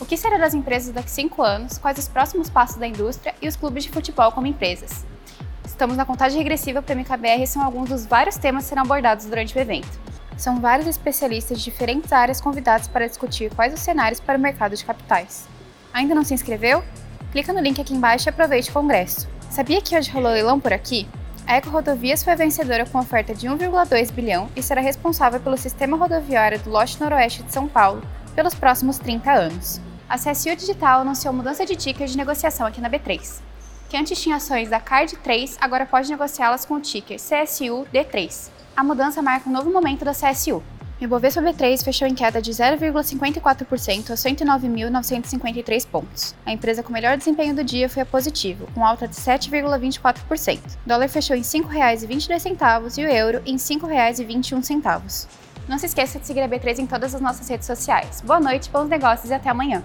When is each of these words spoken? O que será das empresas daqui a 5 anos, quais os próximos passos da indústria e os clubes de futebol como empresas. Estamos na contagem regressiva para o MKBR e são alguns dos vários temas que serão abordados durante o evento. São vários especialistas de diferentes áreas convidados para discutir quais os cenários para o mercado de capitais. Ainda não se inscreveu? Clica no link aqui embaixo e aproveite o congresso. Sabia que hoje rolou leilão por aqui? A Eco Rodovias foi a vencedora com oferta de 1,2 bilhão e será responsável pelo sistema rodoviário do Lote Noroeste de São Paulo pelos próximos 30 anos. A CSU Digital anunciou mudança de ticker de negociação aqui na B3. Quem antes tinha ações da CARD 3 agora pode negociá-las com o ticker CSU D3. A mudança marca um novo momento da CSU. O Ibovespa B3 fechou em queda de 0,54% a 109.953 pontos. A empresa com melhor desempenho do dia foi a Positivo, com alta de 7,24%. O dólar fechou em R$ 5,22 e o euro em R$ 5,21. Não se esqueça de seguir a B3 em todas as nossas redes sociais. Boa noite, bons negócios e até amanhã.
O 0.00 0.06
que 0.06 0.16
será 0.16 0.38
das 0.38 0.54
empresas 0.54 0.94
daqui 0.94 1.08
a 1.08 1.12
5 1.12 1.42
anos, 1.42 1.76
quais 1.76 1.98
os 1.98 2.06
próximos 2.06 2.48
passos 2.48 2.76
da 2.76 2.86
indústria 2.86 3.34
e 3.42 3.48
os 3.48 3.56
clubes 3.56 3.82
de 3.82 3.90
futebol 3.90 4.30
como 4.30 4.46
empresas. 4.46 5.04
Estamos 5.64 5.96
na 5.96 6.04
contagem 6.04 6.38
regressiva 6.38 6.80
para 6.80 6.94
o 6.94 6.98
MKBR 6.98 7.42
e 7.42 7.46
são 7.48 7.62
alguns 7.62 7.88
dos 7.88 8.06
vários 8.06 8.36
temas 8.36 8.62
que 8.62 8.68
serão 8.68 8.82
abordados 8.82 9.26
durante 9.26 9.56
o 9.56 9.60
evento. 9.60 9.88
São 10.36 10.60
vários 10.60 10.86
especialistas 10.86 11.58
de 11.58 11.64
diferentes 11.64 12.12
áreas 12.12 12.40
convidados 12.40 12.86
para 12.86 13.08
discutir 13.08 13.52
quais 13.52 13.74
os 13.74 13.80
cenários 13.80 14.20
para 14.20 14.38
o 14.38 14.40
mercado 14.40 14.76
de 14.76 14.84
capitais. 14.84 15.48
Ainda 15.92 16.14
não 16.14 16.22
se 16.22 16.32
inscreveu? 16.32 16.84
Clica 17.32 17.52
no 17.52 17.60
link 17.60 17.80
aqui 17.80 17.92
embaixo 17.92 18.28
e 18.28 18.30
aproveite 18.30 18.70
o 18.70 18.72
congresso. 18.72 19.28
Sabia 19.50 19.82
que 19.82 19.98
hoje 19.98 20.12
rolou 20.12 20.30
leilão 20.30 20.60
por 20.60 20.72
aqui? 20.72 21.08
A 21.44 21.56
Eco 21.56 21.70
Rodovias 21.70 22.22
foi 22.22 22.34
a 22.34 22.36
vencedora 22.36 22.86
com 22.86 22.98
oferta 22.98 23.34
de 23.34 23.48
1,2 23.48 24.12
bilhão 24.12 24.48
e 24.54 24.62
será 24.62 24.80
responsável 24.80 25.40
pelo 25.40 25.56
sistema 25.56 25.96
rodoviário 25.96 26.60
do 26.60 26.70
Lote 26.70 27.00
Noroeste 27.00 27.42
de 27.42 27.52
São 27.52 27.66
Paulo 27.66 28.00
pelos 28.36 28.54
próximos 28.54 28.98
30 28.98 29.32
anos. 29.32 29.87
A 30.08 30.16
CSU 30.16 30.56
Digital 30.56 31.02
anunciou 31.02 31.34
mudança 31.34 31.66
de 31.66 31.76
ticker 31.76 32.06
de 32.06 32.16
negociação 32.16 32.66
aqui 32.66 32.80
na 32.80 32.88
B3. 32.88 33.40
Quem 33.90 34.00
antes 34.00 34.18
tinha 34.18 34.36
ações 34.36 34.70
da 34.70 34.80
CARD 34.80 35.16
3 35.16 35.58
agora 35.60 35.84
pode 35.84 36.08
negociá-las 36.08 36.64
com 36.64 36.74
o 36.74 36.80
ticker 36.80 37.18
CSU 37.18 37.86
D3. 37.92 38.48
A 38.74 38.82
mudança 38.82 39.20
marca 39.20 39.50
um 39.50 39.52
novo 39.52 39.70
momento 39.70 40.06
da 40.06 40.12
CSU. 40.12 40.62
O 40.98 41.04
Ibovespa 41.04 41.42
B3 41.42 41.84
fechou 41.84 42.08
em 42.08 42.14
queda 42.14 42.40
de 42.40 42.50
0,54% 42.50 44.10
a 44.10 44.14
109.953 44.14 45.86
pontos. 45.86 46.34
A 46.46 46.52
empresa 46.52 46.82
com 46.82 46.90
melhor 46.90 47.18
desempenho 47.18 47.54
do 47.54 47.62
dia 47.62 47.86
foi 47.86 48.02
a 48.02 48.06
Positivo, 48.06 48.66
com 48.74 48.86
alta 48.86 49.06
de 49.06 49.14
7,24%. 49.14 50.58
O 50.58 50.88
dólar 50.88 51.08
fechou 51.08 51.36
em 51.36 51.40
R$ 51.40 51.44
5,22 51.44 52.96
e 52.96 53.04
o 53.04 53.10
euro 53.10 53.42
em 53.44 53.52
R$ 53.52 53.58
5,21. 53.58 55.28
Não 55.68 55.78
se 55.78 55.84
esqueça 55.84 56.18
de 56.18 56.26
seguir 56.26 56.40
a 56.40 56.48
B3 56.48 56.78
em 56.78 56.86
todas 56.86 57.14
as 57.14 57.20
nossas 57.20 57.46
redes 57.46 57.66
sociais. 57.66 58.22
Boa 58.22 58.40
noite, 58.40 58.70
bons 58.70 58.88
negócios 58.88 59.30
e 59.30 59.34
até 59.34 59.50
amanhã. 59.50 59.84